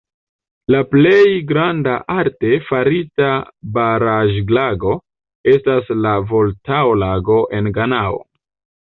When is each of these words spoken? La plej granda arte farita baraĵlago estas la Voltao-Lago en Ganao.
La 0.75 0.77
plej 0.91 1.25
granda 1.49 1.91
arte 2.21 2.53
farita 2.69 3.27
baraĵlago 3.75 4.93
estas 5.53 5.91
la 6.07 6.15
Voltao-Lago 6.31 7.37
en 7.59 7.69
Ganao. 7.77 8.19